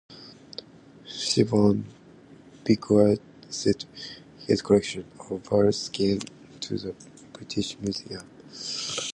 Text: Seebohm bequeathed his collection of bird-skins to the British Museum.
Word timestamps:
Seebohm 1.05 1.83
bequeathed 2.63 3.85
his 4.47 4.61
collection 4.63 5.05
of 5.29 5.43
bird-skins 5.43 6.25
to 6.61 6.79
the 6.79 6.95
British 7.33 7.77
Museum. 7.81 8.27